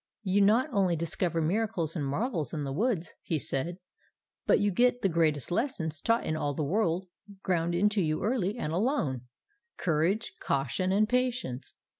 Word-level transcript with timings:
'You 0.23 0.41
not 0.41 0.67
only 0.71 0.95
discover 0.95 1.43
miracles 1.43 1.95
and 1.95 2.03
marvels 2.03 2.55
in 2.55 2.63
the 2.63 2.73
woods,' 2.73 3.13
he 3.21 3.37
said, 3.37 3.77
'but 4.47 4.59
you 4.59 4.71
get 4.71 5.03
the 5.03 5.09
greatest 5.09 5.51
lessons 5.51 6.01
taught 6.01 6.25
in 6.25 6.35
all 6.35 6.55
the 6.55 6.63
world 6.63 7.07
ground 7.43 7.75
into 7.75 8.01
you 8.01 8.23
early 8.23 8.57
and 8.57 8.73
alone 8.73 9.27
courage, 9.77 10.33
caution, 10.39 10.91
and 10.91 11.07
patience.' 11.07 11.75